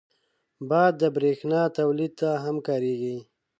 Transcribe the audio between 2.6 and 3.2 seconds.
کارېږي